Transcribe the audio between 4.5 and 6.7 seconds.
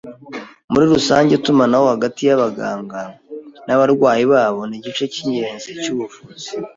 nigice cyingenzi cyubuvuzi